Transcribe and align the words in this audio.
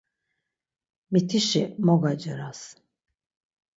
Mitişi 1.11 1.63
mo 1.85 1.95
gaceras! 2.01 2.61